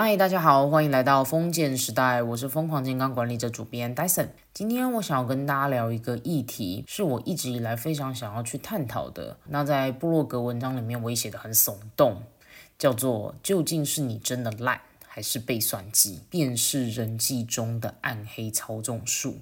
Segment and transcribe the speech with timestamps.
[0.00, 4.28] 嗨，大家好，欢迎来到封建时代，我是疯狂健康管理者主编 Dyson。
[4.54, 9.36] 今天我想要跟大家聊一个议题，是我一直以来非常想要去探讨的。
[9.48, 12.22] 那在部落格文章里面，我也写的很耸动，
[12.78, 16.20] 叫做“究竟是你真的烂，还是被算计？
[16.30, 19.38] 便是人际中的暗黑操纵术。”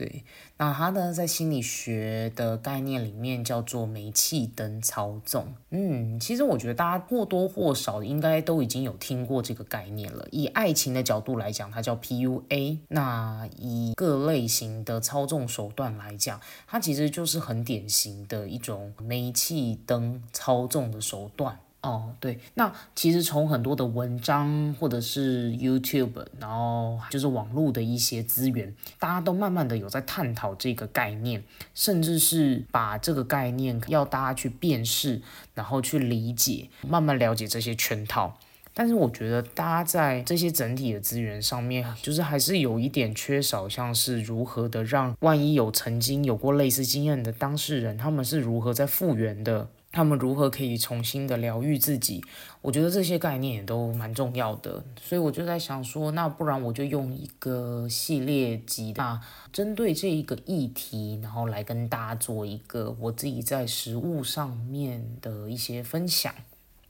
[0.00, 0.24] 对，
[0.56, 5.52] 那它呢，在心理学的概念里面叫做煤气灯操纵。
[5.68, 10.26] 嗯，其实我觉得大家或多或少应该都已经有听过这个概念了。
[10.30, 21.60] 以爱情的角度来讲，它叫 PUA；那以各类型的操纵手段来讲，它其实就是很典型的一种煤气灯操纵的手段。
[21.82, 31.42] 哦，对，那其实从很多的文章或者是 YouTube，然后就是网络的一些资源，大家都慢慢的有在探讨这个概念，
[31.74, 35.22] 甚至是把这个概念要大家去辨识，
[35.54, 38.36] 然后去理解，慢慢了解这些圈套。
[38.74, 49.68] 但是我觉得大家在这些整体的资源上面，就是还是有一点缺少，像是如何的让万一有曾经有过类似经验的当事人，他们是如何在复原的。
[49.92, 52.22] 他们如何可以重新的疗愈自己？
[52.62, 59.20] 我觉得这些概念也都蛮重要的，所以我就在想说，那不然我就用一个系列集，那
[59.52, 66.32] 针对这一个议题，然后来跟大家做一个我自己在实物上面的一些分享。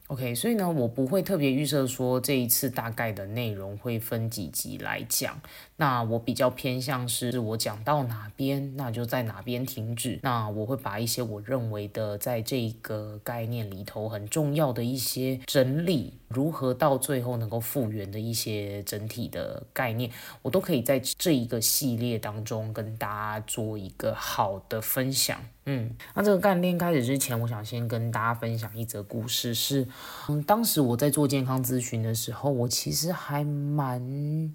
[0.09, 5.41] OK，所以呢，我不会特别预设说这一次大概的内容会分几集来讲。
[5.81, 10.21] 那我比较偏向是我讲到哪边，那就在哪边停止。
[10.23, 20.11] 那我会把一些我认为的在这个概念里头很重要的一些整理，如何到最后能够复原的一些整体的概念，
[20.43, 25.41] 我都可以在这一个系列当中跟大家做一个好的分享。
[25.65, 29.89] 嗯，那这个概念开始之前，我想先跟大家分享一则故事，是
[30.29, 34.53] 嗯，当时我在做健康咨询的时候，我其实还蛮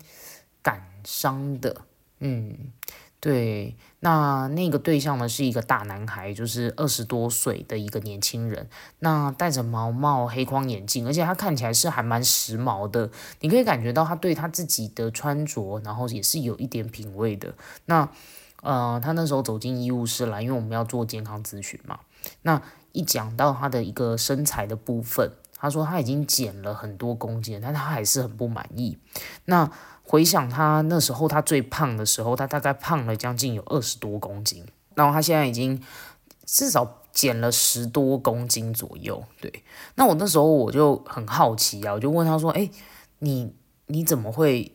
[0.62, 1.82] 感伤的。
[2.20, 2.72] 嗯，
[3.20, 8.68] 对，那那个对象呢是一个大男孩，就是二十多岁的一个年轻人，
[9.00, 13.10] 那戴着毛帽、黑框眼镜，而且他看起来是还蛮时髦的，
[13.42, 17.54] 你可以感觉到他对他自己的穿着，然后也是有一点品味的。
[17.86, 18.10] 那
[18.62, 22.00] 呃，他那时候走进医务室来，因为我们要做健康咨询嘛。
[22.42, 22.60] 那
[22.94, 28.98] 一讲到他的一个身材的部分，他说他已经减了很多公斤，但他还是很不满意。
[29.46, 29.70] 那
[30.08, 35.82] 回想他那时候他最胖的时候，他大概胖了将近有二十多公斤，然后他现在已经
[36.46, 39.24] 至少减了十多公斤左右。
[39.42, 39.64] 对，
[39.96, 42.70] 那我那时候我就很好奇啊，我就问他说：“哎，
[43.20, 43.54] 你
[43.88, 44.72] 你怎么会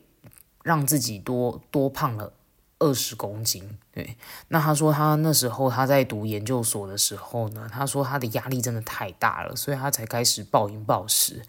[0.62, 2.32] 让自己多多胖了？”
[2.82, 4.16] 二十公斤，对。
[4.48, 11.42] 那他说他那时候他在读研究所的时候呢，他说他的压力真的太大了，所以他才开始暴饮暴食，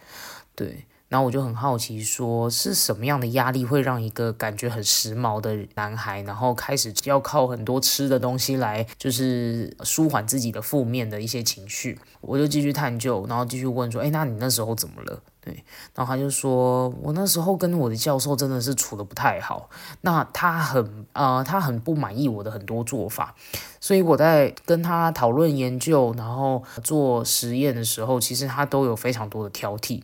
[0.53, 0.86] 对。
[1.12, 12.00] 然后我就很好奇，说是什么样的压力会让一个感觉很时髦的男孩，然后开始要靠很多吃的东西来，就是舒缓自己的负面的一些情绪。
[12.22, 15.22] 我就继续探究，然后继续问说，哎，那你那时候怎么了？
[15.44, 15.52] 对，
[15.94, 19.70] 然后他就说，我那时候跟我的教授真的是处的不太好，
[20.02, 23.36] 那他很呃，他很不满意我的很多做法，
[23.82, 30.02] 所以我在跟他讨论研究，然后做实验的时候，其实他都有非常多的挑剔。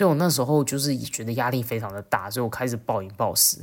[0.00, 3.58] 所以我那时候就是觉得压力非常的大，所以我开始暴饮暴食。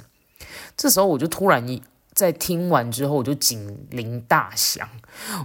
[0.75, 1.81] 这时候我就突然一
[2.13, 4.87] 在听完之后，我就警铃大响，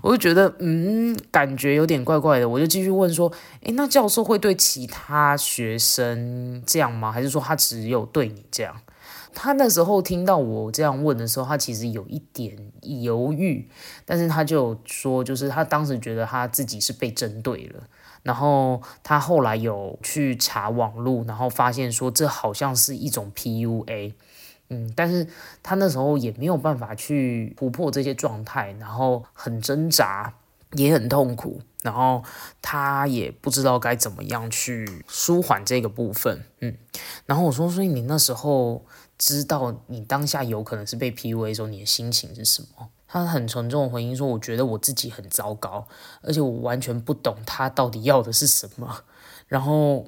[0.03, 2.47] 我就觉得嗯，感觉有点怪怪的。
[2.47, 3.33] 我就继续问说
[3.65, 7.11] ：“诶，那教授会对其他学生这样吗？
[7.11, 8.77] 还是说他只有对你这样？”
[9.33, 13.67] 他那时候听到我这样问的时候，他其实有一点犹豫，
[14.05, 17.85] 但是他就说，就是他当时觉得他自己是被针对了。
[18.23, 24.15] 然后他后来有去查网络，然后发现说这好像是一种 PUA，
[24.69, 25.27] 嗯，但是
[25.63, 30.35] 他那时候也没有办法去突破这些状态，然后很挣扎，
[30.73, 32.23] 也很痛苦，然后
[32.61, 36.77] 他也不知道该怎么样去舒缓这个部分，嗯，
[37.27, 38.85] 然后我说，所以你那时候
[39.19, 42.89] 知道你当下有可能是被 PUA 的时候，你的心情是什么？
[43.13, 45.87] 他很沉重的回应说：“我觉得我自己很糟糕，
[46.23, 49.05] 而且我完全不懂他到底要的是什么。
[49.47, 50.07] 然后，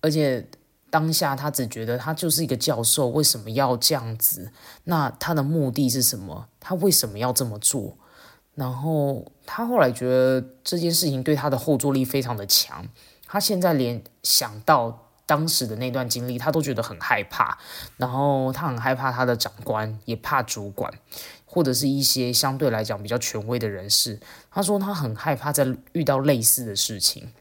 [0.00, 0.48] 而且
[0.88, 4.52] 当下他只觉得他就是一个教授，为什么要这样子？
[4.84, 6.48] 那他的目的是什么？
[6.58, 7.98] 他为什么要这么做？
[8.54, 12.88] 然后他后来觉得这件事情对他的后坐力非常的强。
[13.26, 17.58] 他现在连想到当时的那段经历，他都觉得很害怕。
[17.98, 20.90] 然后他很害怕他的长官，也怕主管。”
[21.56, 24.20] 或者是一些相对来讲比较权威的人士，
[24.50, 27.32] 他说他很害怕在遇到类似的事情。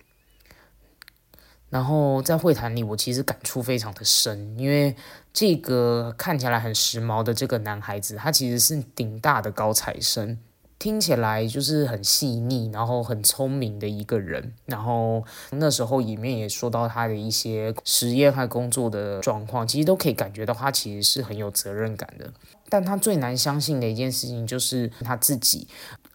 [1.69, 4.95] 然后在会谈里，我其实感触非常的深，因为
[5.33, 10.39] 这个看起来很时髦的这个男孩子，他其实是顶大的高材生。
[10.77, 14.53] 听起来就是很细腻，然后很聪明的一个人。
[14.65, 22.31] 然后那时候里面也说到他的一些实验和工作的状况，其实都可以感觉到他其实是很有责任感的。
[22.67, 25.67] 但他最难相信的一件事情就是他自己，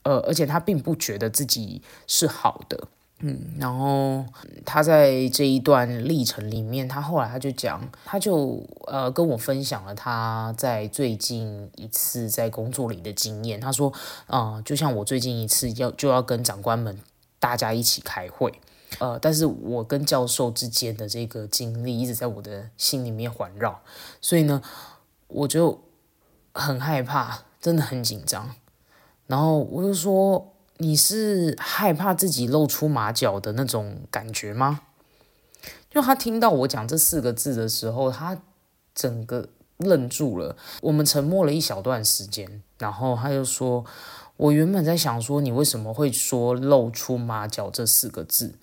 [0.02, 2.88] 呃，而且他并不觉得自己是好的。
[3.22, 4.24] 嗯，然后
[4.64, 13.60] 他在这一段历程里面，他后来他就讲，他就呃跟我分享了他在最近一次在工作里的经验。
[13.60, 13.92] 他说，
[14.26, 16.98] 啊，就像我最近一次要就要跟长官们
[17.38, 18.58] 大家一起开会，
[19.00, 23.82] 呃，但是我跟教授之间的这个经历一直在我的心里面环绕，
[24.22, 24.62] 所以呢，
[25.28, 25.78] 我就
[26.54, 28.54] 很害怕，真的很紧张。
[29.26, 30.54] 然后我就说。
[30.82, 34.80] 你是害怕自己露出马脚的那种感觉吗？
[35.90, 38.40] 就他听到我讲这四个字的时候，他
[38.94, 40.56] 整个愣住了。
[40.80, 43.84] 我们沉默了一小段时间，然后他就说
[44.38, 48.54] ：“我原本在想说，你为什么会说露出马脚这四个字？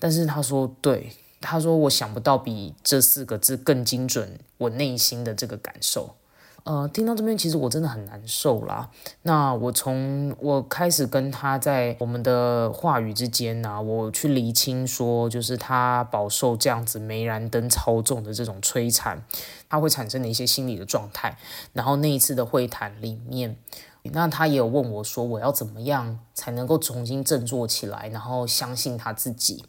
[0.00, 6.16] 但是他说，对，他说我想不到比这四个字更精准我内心的这个感受。”
[6.64, 8.88] 呃，听到这边其实我真的很难受啦。
[9.22, 19.20] 那我从我开始跟他在我们的话语之间呢，我去厘清说，就是他饱受这样子煤燃灯操纵的这种摧残，
[19.68, 21.36] 他会产生的一些心理的状态。
[21.72, 23.56] 然后那一次的会谈里面，
[24.04, 29.64] 那他也有问我说，我要怎么样才能够重新振作起来，然后相信他自己。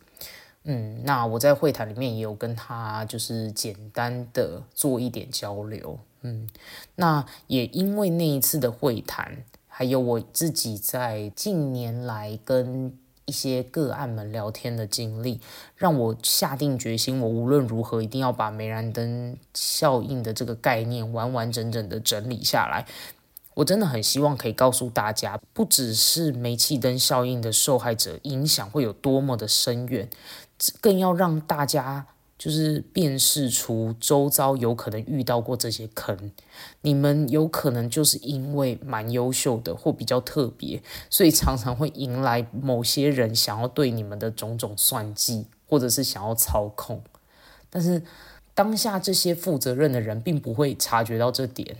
[0.66, 5.98] 嗯，那我在会谈里面也有跟他就是简单的做一点交流。
[6.24, 6.48] 嗯，
[6.96, 15.42] 那也因为那一次的会谈，还有我自己在近年来跟一些个案们聊天的经历，
[15.76, 22.86] 让我下定决心，我无论如何一定要把煤燃灯效应的这个概念完完整整的整理下来。
[23.56, 30.10] 我真的很希望可以告诉大家，不只是煤气灯效应的受害者影响会有多么的深远，
[30.80, 32.08] 更要让大家。
[32.44, 36.30] 就是辨识出周遭有可能遇到过这些坑，
[36.82, 47.02] 你们有可能就是因为蛮优秀的或比较特别，所以常常会迎来某些人想要对你们的种种算计，或者是想要操控。
[47.70, 48.04] 但是
[48.54, 51.78] 当下这些负责任的人并不会察觉到这点，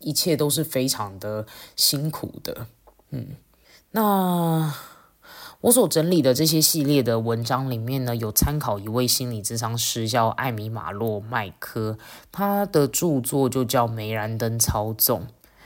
[0.00, 2.66] 一切都是非常的辛苦的。
[3.08, 3.28] 嗯，
[3.92, 4.74] 那。
[5.62, 11.96] 我所整理的这些系列的文章里面呢，有参考一位心理咨商师，叫艾米马洛麦克，
[12.32, 15.20] 他的著作就叫《梅兰灯操纵》，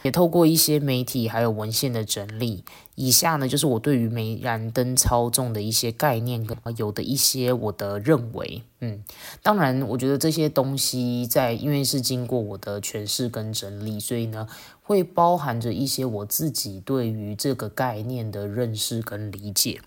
[0.06, 2.64] 也透过一些媒体还有文献的整理。
[2.94, 8.62] 以下呢，就是我对于煤燃灯操纵的一些概念跟有的一些我的认为。
[8.80, 9.02] 嗯，
[9.42, 14.48] 当然，我觉得这些东西在因为是经过我的诠释跟整理，所以呢。
[14.88, 19.80] 会包含着一些我自己对于这个概念的认识跟理解，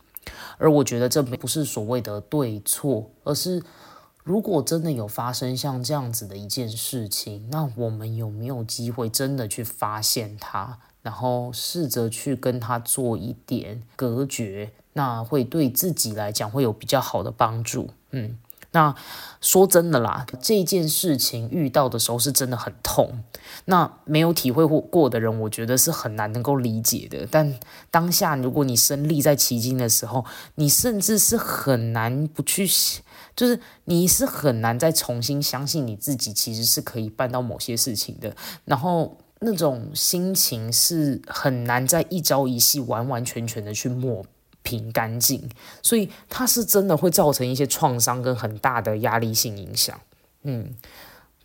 [0.57, 3.63] 而我觉得这不是所谓的对错，而是
[4.23, 17.89] 如果真的有发生像这样子的一件事情，那我们有没有机会真的去发现它，然后试着去跟它做一点隔绝，那会对自己来讲会有比较好的帮助。
[18.11, 18.37] 嗯。
[18.71, 18.93] 那
[19.41, 23.23] 说真的啦，这件事情遇到的时候是真的很痛。
[23.65, 27.27] 那没有体会过过的人，我觉得是很难能够理解的。
[27.31, 27.59] 但
[27.89, 30.23] 当下如果你身历在其境的时候，
[30.53, 32.69] 你甚至是很难不去，
[33.39, 38.35] 就是你是很难再重新相信你自己其实是可以办到某些事情的。
[38.65, 44.25] 然后那种心情是很难在一朝一夕完完全全的去抹。
[44.61, 45.49] 平干净，
[45.81, 49.97] 所以它是真的会造成一些创伤跟很大的压力性影响，
[50.43, 50.75] 嗯。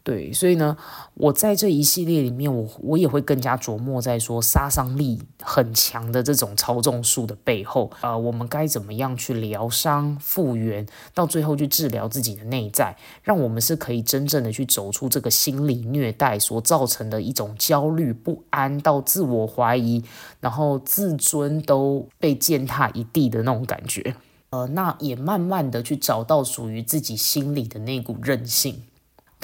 [0.04, 0.76] 对，所以呢，
[1.14, 20.04] 我在这一系列里面，我我也会更加琢磨在说杀伤力很强的这种操纵术的背后，呃，我们该怎么样去疗伤、复原，到最后去治疗自己的内在，让我们是可以真正的去走出这个心理虐待所造成的一种焦虑不安，到自我怀疑，
[20.38, 24.14] 然后自尊都被践踏一地的那种感觉，
[24.50, 28.82] 呃，那也慢慢的去找到属于自己心里的那股韧性。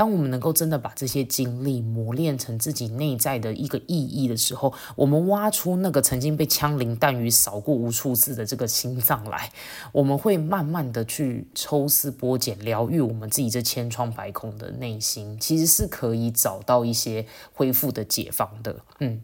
[0.00, 9.52] 当我们能够真的把这些经历磨练成自己内在的一个意义的时候，我们挖出那个曾经被枪林弹雨扫过无数次的这个心脏来，
[9.92, 18.80] 我们会慢慢的去抽丝剥茧，疗愈我们自己这千疮百孔的内心，其实是可以找到一些恢复的解放的。
[19.00, 19.20] 嗯，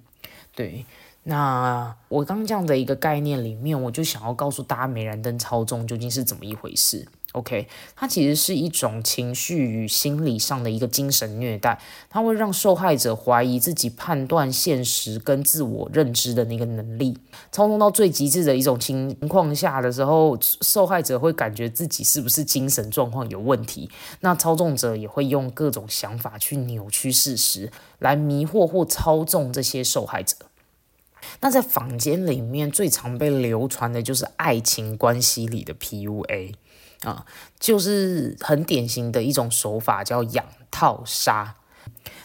[0.55, 0.85] 对。
[1.23, 7.09] 那我刚刚这样的一个概念里面，我就想要告诉大家，美燃灯操纵究竟是怎么一回事。
[7.37, 11.79] OK，它其实是一种情绪与心理上的一个精神虐待，
[12.09, 17.19] 它会让受害者怀疑自己判断现实跟自我认知的那个能力。
[17.53, 23.91] 操纵到最极致的一种情况下的时候，受害者会感觉自己是不是精神状况有问题，
[24.21, 30.37] 那操纵者也会用各种想法去扭曲事实，来迷惑或操纵这些受害者。
[31.41, 36.55] 那在坊间里面最常被流传的就是爱情关系里的 PUA。
[37.03, 37.25] 啊，
[37.59, 41.57] 就是很典型的一种手法，叫养套杀。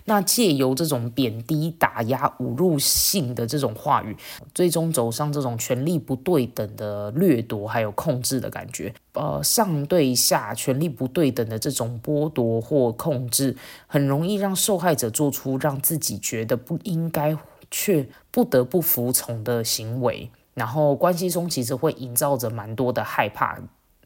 [0.05, 4.17] 那借由这种贬低、打压、侮辱性的这种话语，
[4.53, 8.93] 最终走上这种权力不对等的掠夺，还有控制的感觉。
[9.13, 17.37] 呃，上对下权力不对等的这种剥夺或控制，很容易让受害者做出让自己觉得不应该
[17.69, 20.31] 却不得不服从的行为。
[20.55, 23.59] 然后关系中其实会营造着蛮多的害怕。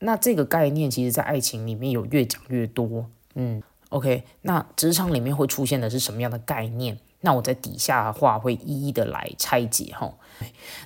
[0.06, 3.08] 那这个概念其实，在爱情里面有越讲越多。
[3.34, 7.00] 嗯，OK，那职场里面会出现的是什么样的概念？
[7.22, 10.14] 那我在底下的话会一一的来拆解哈。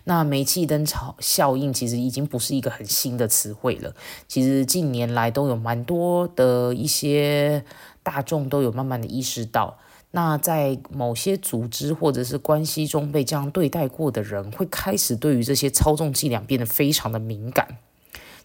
[0.05, 3.93] 那煤气灯效效应其实已经不是一个很新的词汇了，
[4.25, 7.65] 其实近年来都有蛮多的一些
[8.01, 9.77] 大众都有慢慢的意识到，
[10.11, 17.79] 那在某些组织或者是关系中被这样对待过的人，会开始对于这些操纵伎俩变得非常的敏感。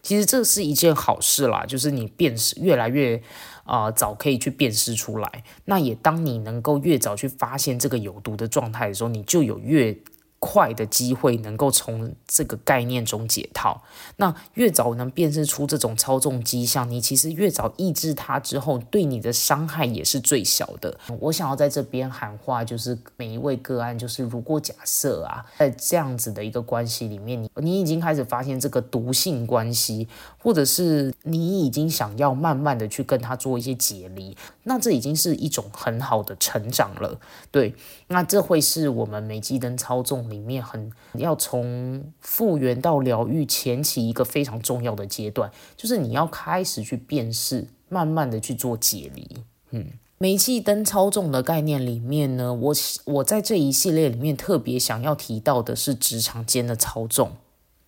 [0.05, 3.21] 其实这是一件好事啦，就是你辨识越来越
[3.65, 5.43] 啊早可以去辨识出来。
[5.65, 9.97] 那也当你能够越早去发现这个有毒的状态的时候，你就有越。
[10.45, 13.81] 快的机会能够从这个概念中解套，
[14.17, 20.99] 那越早能辨识出这种操纵迹象，你其实越早抑制它之后，对你的伤害也是最小的。
[21.19, 37.19] 我想要在这边喊话，就是每一位个案，就是如果假设啊，在这样子的一个关系里面，你你已经开始发现这个毒性关系，或者是你已经想要慢慢的去跟他做一些解离，那这已经是一种很好的成长了。
[37.51, 37.75] 对，
[38.09, 40.34] 那这会是我们煤机灯操纵。
[40.35, 49.29] 里面很要从复原到疗愈前期一个非常重要的阶段，就是你要开始去辨识，慢慢的去做解离。
[49.71, 49.87] 嗯，
[50.19, 52.75] 煤气灯操纵的概念里面呢，我
[53.05, 57.31] 我在这一系列里面特别想要提到的是职场间的操纵，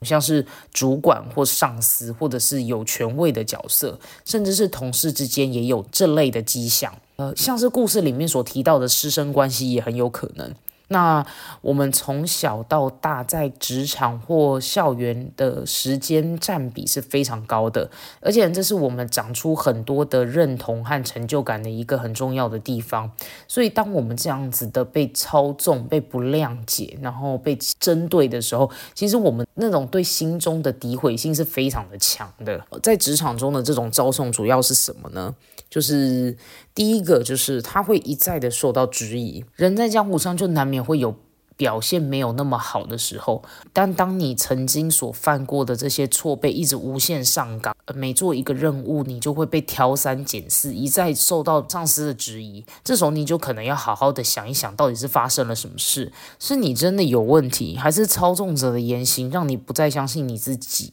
[0.02, 6.94] 像是主管或上司，或者是有权位的角色，甚至是同事之间也有这类的迹象。
[7.16, 10.54] 呃，像是故事里面所提到的师生关系也很有可能。
[10.88, 11.26] 那
[11.62, 17.90] 我们从小到大在职场或校园的时间占比是非常高的，
[18.20, 23.10] 而且这是我们长出很多的认同和成就感的一个很重要的地方。
[23.48, 32.64] 所以，当我们这样子的被操纵、被不谅解，然后被针对的时候，其实我们那种对心中的诋毁性是非常的强的。
[32.82, 35.34] 在职场中的这种遭送主要是什么呢？
[35.68, 36.36] 就是
[36.76, 39.44] 第一个，就是他会一再的受到质疑。
[39.54, 41.16] 人在江湖上就难免会有
[41.56, 43.42] 表现没有那么好的时候，
[43.72, 52.62] 但当你曾经所犯过的这些错被一直无限上纲，每做一个任务，你就会被挑三拣四，一再受到上司的质疑。
[52.84, 56.12] 这时候你就可能要好好的想一想，到底是发生了什么事？
[56.38, 60.92] 是你真的有问题，还是操纵者的言行让你不再相信你自己？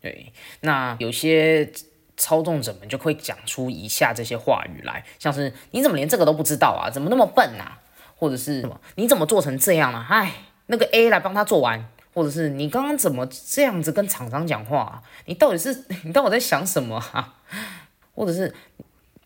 [0.00, 1.70] 对，那有些。
[2.20, 6.90] 操纵者们就会讲出以下这些话语来，像是你怎么连这个都不知道啊？
[6.90, 7.80] 怎么那么笨啊？
[8.14, 8.78] 或者是什么？
[8.96, 10.06] 你怎么做成这样啊？
[10.10, 10.34] 唉，
[10.66, 15.02] 那个 A 来帮他做完，或者是你刚刚怎么这样子跟厂商讲话？
[15.24, 17.36] 你到底是 你到底在想什么啊？
[18.14, 18.54] 或者是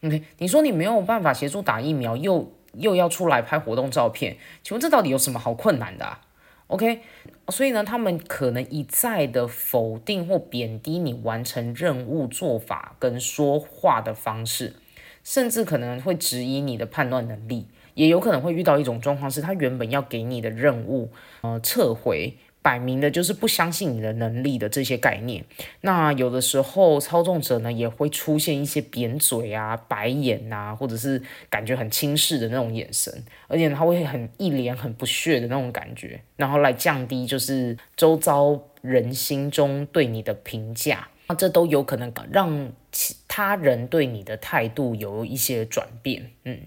[0.04, 6.18] ，OK，你说你没有办法协助打疫苗，又又要出来拍活动照片，请问这到底有什么好困难的
[6.68, 7.00] ？OK，
[7.48, 14.74] 所以呢，他们可能一再的否定或贬低你完成任务做法跟说话的方式，
[15.22, 21.10] 甚至可能会质疑你的判断能力，也有可能会遇到一种状况，是他原本要给你的任务，
[21.42, 22.34] 呃，撤回。
[22.64, 25.44] 摆明的就是不相信你的能力的这些概念。
[25.82, 33.12] 那有的时候操纵者呢也会出现一些扁嘴啊、白眼呐，或者是感觉很轻视的那种眼神，
[33.48, 41.06] 而且他会很一脸很不屑的那种感觉，然后来降低就是周遭人心中对你的评价。
[41.26, 46.30] 那这都有可能让其他人对你的态度有一些转变。
[46.44, 46.60] 嗯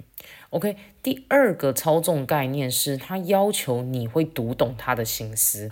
[0.50, 0.76] ，OK。
[1.02, 5.72] 第二个操纵概念是他要求你会读懂他的心思。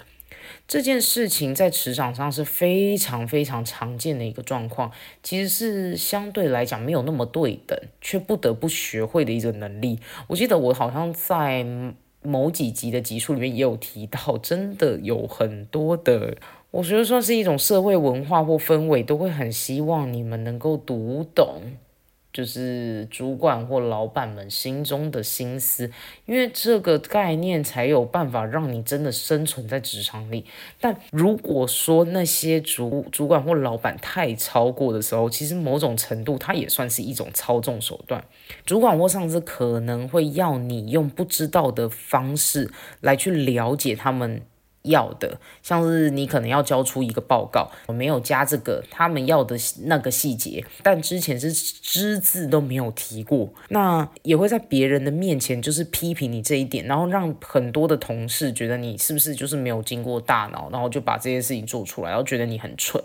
[0.67, 9.99] 这件事情在职场上是非常非常常见的一个状况，其实是相对来讲没有那么对等，却不得不学会的一个能力。
[10.27, 11.65] 我记得我好像在
[12.21, 16.35] 某几集的集数里面也有提到，真的有很多的
[16.71, 21.61] 我觉得算是一种社会文化或氛围，都会很希望你们能够读懂。
[22.35, 25.89] 就是主管或老板们心中的心思，
[26.25, 30.43] 因为这个概念才有办法让你真的生存在职场里。
[30.81, 38.21] 但如果说那些主主管或老板太超过的时候，其实某种程度它也算是一种操纵手段。
[38.65, 44.41] 主管或上司可能会要你用不知道的方式来去了解他们。
[44.85, 63.03] 要的，像是你可能要交出一个报告，我没有加这个他们要的那个细节，但之前是只字都没有提过，那也会在别人的面前就是批评你这一点，然后让很多的同事觉得你是不是就是没有经过大脑，然后就把这件事情做出来，然后觉得你很蠢。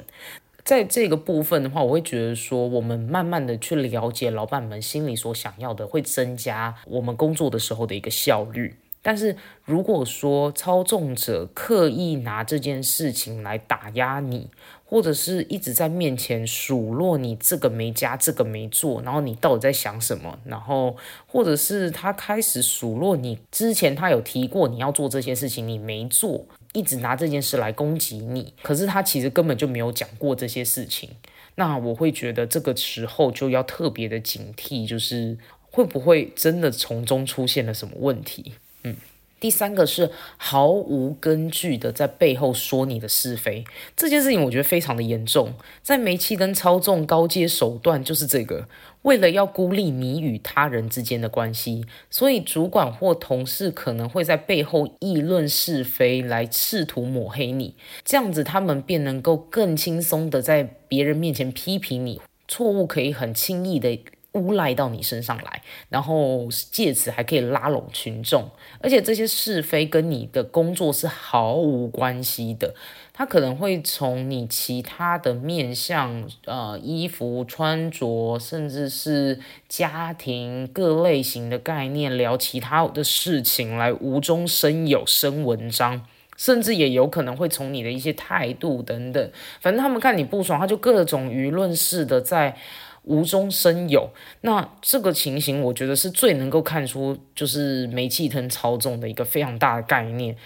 [0.63, 8.77] 在这个部分的话，我会觉得说，我们慢慢的去了解老板们心里所想要的，会增加我们工作的时候的一个效率。
[9.03, 14.49] 但是如果说操纵者刻意拿这件事情来打压你，
[14.85, 20.39] 或者是一直在面前数落你这个没加这个没做，然后你到底在想什么？
[20.45, 31.09] 然后或者是他开始数落你之前他有提过你要做这些事情你没做，一直拿这件事来攻击你，可是他其实根本就没有讲过这些事情。
[31.55, 35.39] 那我会觉得这个时候就要特别的警惕，就是
[35.71, 38.55] 会不会真的从中出现了什么问题？
[38.85, 38.97] 嗯，
[39.39, 43.65] 第三个是毫无根据的在背后说你的是非，
[43.97, 45.55] 这件事情我觉得非常的严重。
[45.83, 48.69] 在煤气灯操纵高阶手段就是这个，
[49.03, 63.99] 为了要孤立你与他人之间的关系，所以主管或同事可能会在背后议论是非，来试图抹黑你，这样子他们便能够更轻松的在别人面前批评你，错误可以很轻易的。
[64.33, 68.49] 诬赖到你身上来，然后借此还可以拉拢群众，
[68.81, 72.75] 而且这些是非跟你的工作是毫无关系的。
[73.13, 92.57] 他可能会从你其他的面相，呃，衣服穿着，甚至是家庭各类型的概念，聊其他的事情来无中生有、生文章，甚至也有可能会从你的一些态度等等，反正他们看你不爽，他就各种舆论式的在。
[93.03, 94.11] 无中生有，
[94.43, 100.37] 那这个情形，我觉得是最能够看出，就是煤气灯操纵的一个非常大的概念。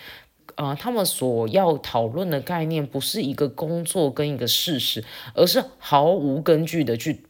[0.57, 7.25] 呃，他们所要讨论的概念，不是一个工作跟一个事实，而是毫无根据的去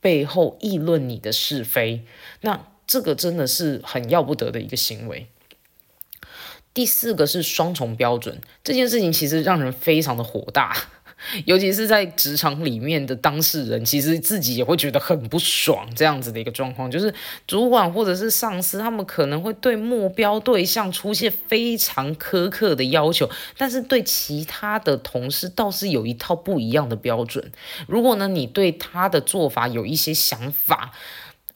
[0.00, 2.04] 背后议论你的是非。
[2.42, 5.26] 那这个真的是很要不得的一个行为。
[6.72, 10.76] 第四个是双重标准，这件事情其实让人非常的火大。
[11.44, 15.86] 尤其是在职场里面的当事人，其实自己也会觉得很不爽。
[15.94, 17.12] 这样子的一个状况，就是
[17.46, 27.52] 主管或者是上司，他们可能会对目标对象出现非常苛刻的要求，但是对其他的同事倒是有一套不一样的标准。
[27.86, 30.92] 如果呢，你对他的做法有一些想法。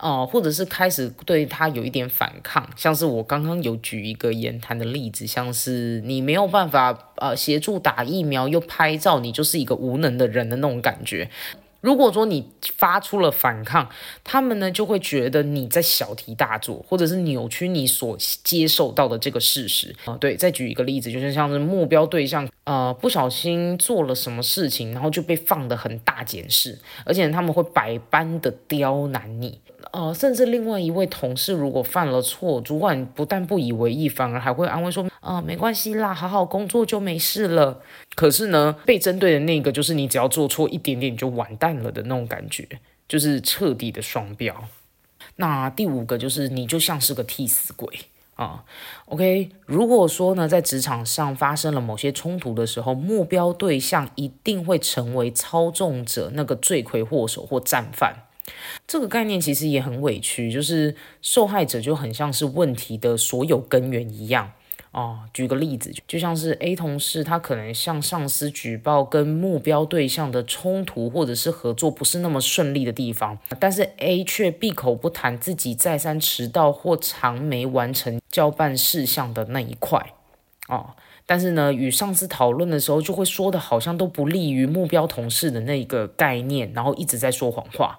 [0.04, 11.30] 哦，或者是开始对他有一点反抗，像是我刚刚有举一个言谈的例子，像是你没有办法呃协助打疫苗又拍照，你就是一个无能的人的那种感觉。
[11.80, 13.88] 如果说你发出了反抗，
[14.22, 20.14] 他们呢就会觉得你在小题大做，或者是扭曲你所接受到的这个事实啊。
[20.18, 29.60] 对，再举一个例子，就是像是目标对象呃不小心做了什么事情，然后就被放的很大检视，而且他们会百般的刁难你。
[29.92, 37.80] 呃，甚至另外一位同事如果犯了错，主管不但不以为意，反而还会安慰说：“啊，没关系啦，好好工作就没事了。”
[38.16, 42.66] 可是呢，被针对的那个就是你，只要做错一点点就完蛋了的那种感觉，
[43.08, 44.54] 就是彻底的双标。
[45.36, 47.88] 那第五个就是你就像是个替死鬼
[48.36, 48.64] 啊。
[49.06, 58.14] OK，如果说呢，在职场上发生了某些冲突的时候，目标对象一定会成为操纵者那个罪魁祸首或战犯。
[58.86, 64.52] 这个概念其实也很委屈，就是受害者就很像是问题的所有根源一样
[64.92, 65.20] 哦。
[65.32, 80.12] 举个例子，就像是 A 同事，他可能向上司举报跟目标对象的冲突，或者是合作不是那么顺利的地方，但是 A 却闭口不谈自己再三迟到或长没完成交办事项的那一块
[80.68, 80.90] 哦。
[81.26, 87.98] 但是呢，与上司讨论的时候，就会说的好像都不利于目标同事的那个概念，然后一直在说谎话。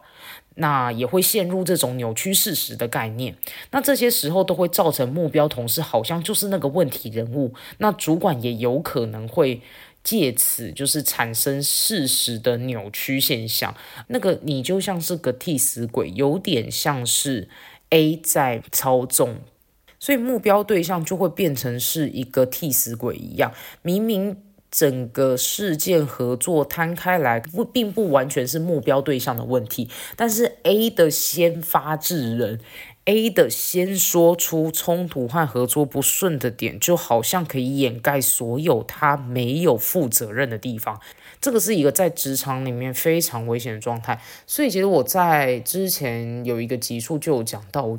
[0.56, 3.36] 那也会陷入这种扭曲事实的概念，
[3.72, 9.62] 那这些时候都会造成目标同事好像就是那个问题人物，那主管也有可能会
[10.04, 13.76] 借此就是产生事实的扭曲现象，
[14.08, 17.50] 那个你就像是个替死鬼，有点像是
[17.89, 19.38] A 在操纵，
[20.00, 24.38] 所以目标对象就会变成是一个替死鬼一样，明明。
[24.76, 32.60] 整个事件合作摊开来，不并不完全是目标对象的问题，但是 A 的先发制人。
[33.06, 41.00] A 的先说出冲突和合作不顺的点，就好像可以掩盖所有他没有负责任的地方。
[41.40, 44.20] 这个是一个在职场里面非常危险的状态。
[44.48, 47.96] 所以，其实我在之前有一个集数就有讲到，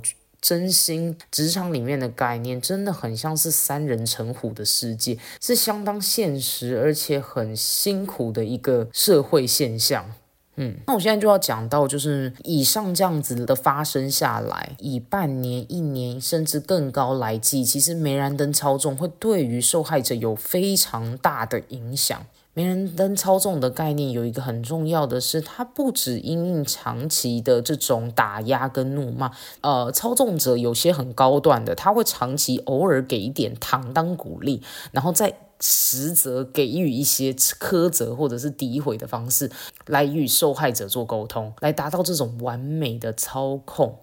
[0.47, 10.09] 真心职场里面的概念真的很像是三人成虎的世界，是相当现实而且很辛苦的一个社会现象。
[10.55, 22.25] 嗯，那我现在就要讲到，就是以上这样子的发生下来，以半年、一年甚至更高来计，其实梅兰登操纵会对于受害者有非常大的影响。
[22.57, 35.37] 梅兰登操纵的概念有一个很重要的是，它不止因应长期的这种打压跟怒骂，呃，操纵者有些很高段的，他会长期偶尔给一点糖当鼓励，然后再。
[35.59, 39.51] 实则给予一些苛责或者是诋毁的方式，
[39.87, 44.01] 来与受害者做沟通，来达到这种完美的操控。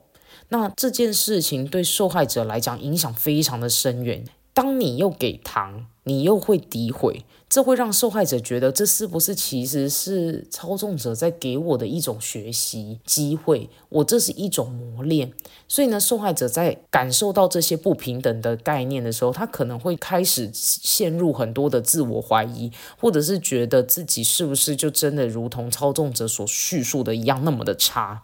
[0.50, 4.26] 那这件事情对受害者来讲影响非常的深远。
[4.56, 7.24] 当你又给糖，你又会诋毁。
[7.54, 13.70] 这会让受害者觉得，这是不是其实是操纵者在给我的一种学习机会？
[13.90, 15.32] 我这是一种磨练。
[15.68, 28.24] 所以呢，受害者在感受到这些不平等的概念的时候，他可能会开始陷入很多的自我怀疑，或者是觉得自己是不是就真的如同操纵者所叙述的一样那么的差。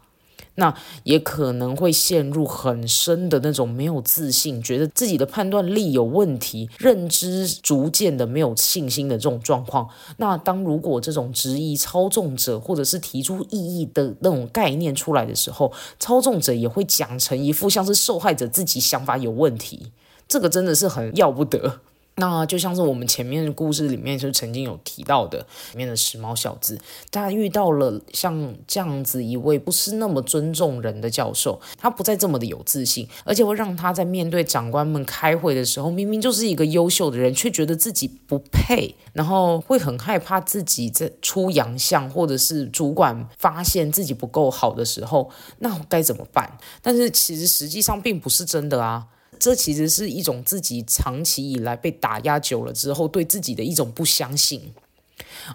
[0.56, 9.88] 那也可能会陷入很深的那种没有自信，觉得自己的判断力有问题，认知逐渐的没有信心的这种状况。
[10.18, 19.92] 那当如果这种质疑操纵者或者是提出异议的那种概念出来的时候，操纵者也会讲成一副像是受害者自己想法有问题，
[20.28, 21.80] 这个真的是很要不得。
[22.20, 25.40] 那就像是我们前面故事里面就曾经有提到的，
[25.72, 26.78] 里面的时髦小子，
[27.10, 46.58] 他遇到了像这样子一位不是那么尊重人的教授，他不再这么的有自信，而且会让他在面对长官们开会的时候，明明就是一个优秀的人，却觉得自己不配，然后会很害怕自己在出洋相，或者是主管发现自己不够好的时候，那该怎么办？
[46.82, 49.08] 但是其实实际上并不是真的啊。
[49.40, 54.74] 这其实是一种自己长期以来被打压久了之后对自己的一种不相信。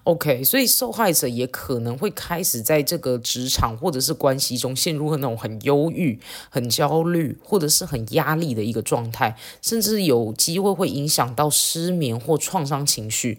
[0.03, 6.19] OK，所以受害者也可能会开始在这个职场或者是关系中陷入那种很忧郁、
[6.51, 13.39] 很焦虑或者是很压力的一个状态，甚至有机会会影响到失眠或创伤情绪。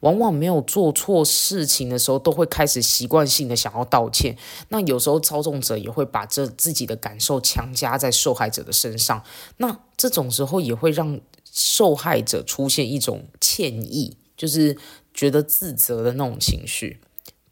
[0.00, 4.36] 往往没有做错事情的时候，都会开始习惯性的想要道歉。
[4.68, 9.22] 那有时候操纵者也会把这自己的感受强加在受害者的身上。
[9.58, 14.76] 那这种时候也会让受害者出现一种歉意，就是
[15.14, 17.00] 觉得自责的那种情绪。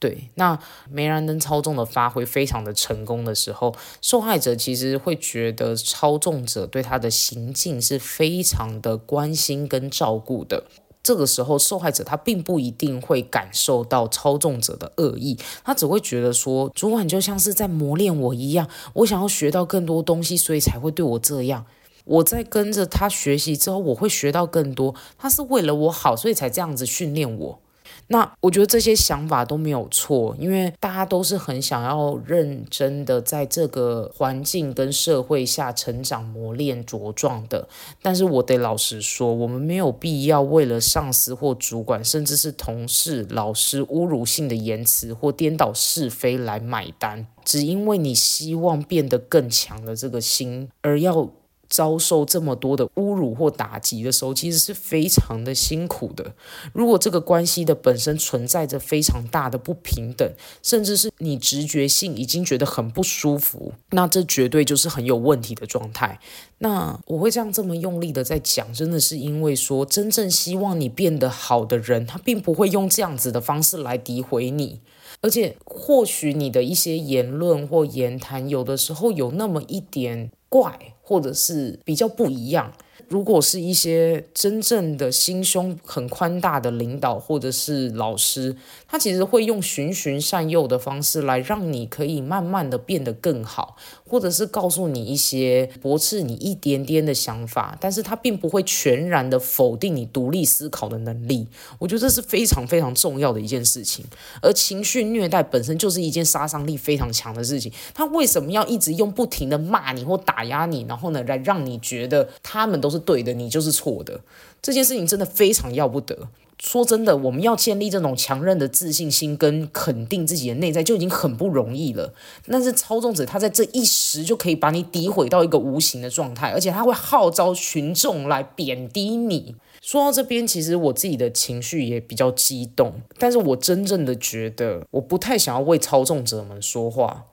[0.01, 0.59] 对，那
[0.91, 10.65] 梅兰登操纵的发挥非常的成功的时候，受害者其实会觉得操纵者对他的行径是非常的关心跟照顾的。
[11.05, 21.67] 这个时候，受害者他并不一定会感受到操纵者的恶意，他只会觉得说，主管就像是在磨练我一样，我想要学到更多东西，所以才会对我这样。
[22.07, 27.61] 我在跟着他学习之后，我会学到更多，他是为了我好，所以才这样子训练我。
[28.09, 37.67] 那我觉得这些想法都没有错，因为大家都是很想要认真的在这个环境跟社会下成长、磨练、茁壮的。
[38.03, 51.31] 但是我得老实说，我们没有必要为了上司或主管，甚至是同事、老师侮辱性的言辞或颠倒是非来买单，只因为你希望变得更强的这个心而要。
[51.75, 56.33] 遭受这么多的侮辱或打击的时候，其实是非常的辛苦的。
[56.73, 60.33] 如果这个关系的本身存在着非常大的不平等，
[60.63, 66.21] 甚至是你直觉性已经觉得很不舒服，那这绝对就是很有问题的状态。
[66.59, 74.81] 那我会这样这么用力的在讲，真的是因为说，真正希望你变得好的人，他并不会用这样子的方式来诋毁你，
[75.23, 80.94] 而且或许你的一些言论或言谈，有的时候有那么一点怪。
[81.05, 82.73] 或者是比较不一样。
[83.07, 88.57] 如果是一些真正的心胸很宽大的领导或者是老师，
[88.89, 93.77] 他其实会用循循善诱的方式来让你可以慢慢的变得更好，
[94.15, 101.45] 或者是告诉你一些驳斥你一点点的想法，但是他并不会全然的否定你独立思考的能力。
[101.81, 104.05] 我觉得这是非常非常重要的一件事情。
[104.41, 114.21] 而情绪虐待本身就是一件杀伤力非常强的事情，他为什么要一直用不停的骂你或打压你，然后呢来让你觉得他们都是对的，你就是错的。
[114.63, 116.29] 这件事情真的非常要不得。
[116.65, 122.15] 说真的，我们要建立这种强韧的自信心跟肯定自己的内在就已经很不容易了。
[122.47, 129.55] 但是操纵者他在这一时就可以把你诋毁到一个无形的状态，而且他会号召群众来贬低你。
[129.83, 137.25] 说到这边，其实我自己的情绪也比较激动，但是我真正的觉得我不太想要为操纵者们说话，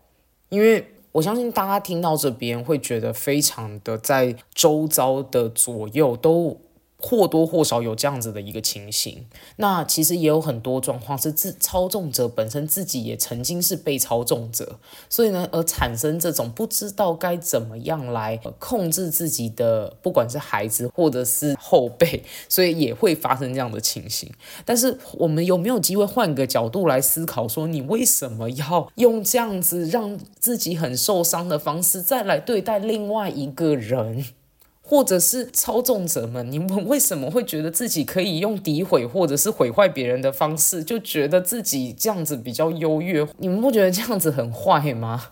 [0.49, 0.85] 因为。
[1.13, 6.57] 我相信大家听到这边会觉得非常的在周遭的左右都。
[7.01, 9.25] 或多或少有这样子的一个情形，
[9.57, 14.77] 那其实也有很多状况是自操纵者本身自己也曾经是被操纵者，
[15.09, 24.31] 所以呢，而产生这种不知道该怎么样来控制自己的，不管是孩子或者是后辈， 所以也会发生这样的情形。
[24.63, 34.25] 但是我们有没有机会换个角度来思考，说你为什么要用这样子让自己很受伤的方式再来对待另外一个人？
[34.91, 43.25] 或者是操纵者们，你们为什么会觉得自己可以用诋毁或者是毁坏别人的方式，就觉得自己这样子比较优越？
[43.37, 45.29] 你们不觉得这样子很坏吗？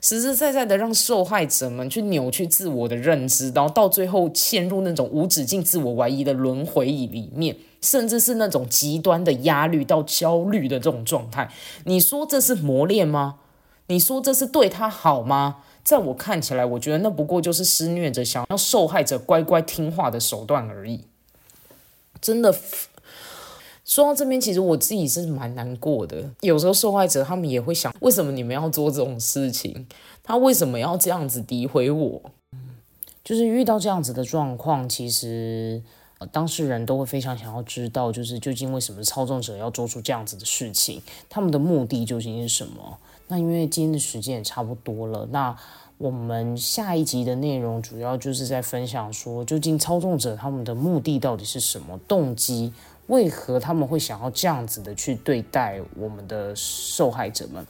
[0.00, 11.48] 实实在在的让受害者们去扭曲自我的认知，然后到最后陷入那种无止境自我怀疑的轮回里面，甚至是那种极端的压力到焦虑的这种状态。
[11.84, 13.36] 你说这是磨练吗？
[13.86, 15.58] 你说这是对他好吗？
[15.86, 21.04] 在我看起来，我觉得那不过就是施虐者想要受害者乖乖听话的手段而已。
[22.20, 22.52] 真的，
[23.84, 26.28] 说到这边，其实我自己是蛮难过的。
[26.40, 29.86] 有时候受害者他们也会想，为什么你们要做这种事情？
[30.24, 32.20] 他为什么要这样子诋毁我？
[33.22, 35.80] 就是遇到这样子的状况，其实
[36.32, 41.00] 当事人都会非常想要知道，就是究竟为什么操纵者要做出这样子的事情？
[41.28, 42.98] 他们的目的究竟是什么？
[43.28, 45.56] 那因为今天的时间也差不多了，那
[45.98, 52.72] 我们下一集的内容主要就是在分享说，究竟操纵者他们的目的到底是什么，动机
[53.06, 57.66] 为何他们会想要这样子的去对待我们的受害者们。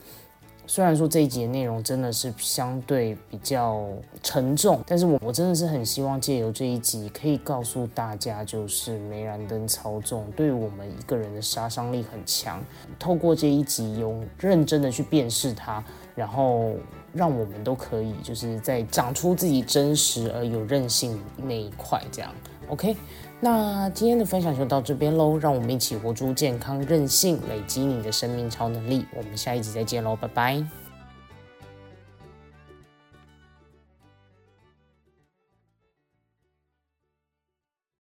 [0.69, 3.89] 虽然说这一集的内容真的是相对比较
[4.23, 12.63] 沉重，但是我我真的是很希望借由这一集可以告诉大家，就是梅兰登操纵对我们一个人的杀伤力很强。
[12.99, 15.83] 透过这一集，用认真的去辨识它，
[16.15, 16.73] 然后
[17.13, 22.33] 让我们都可以就是在长出自己真实而有韧性那一块，这样
[22.69, 22.97] OK。
[23.39, 29.05] 那今天的分享就到这边喽，让我们一起活出健康任性，累积你的生命超能力。
[29.15, 30.86] 我们下一集再见喽，拜拜。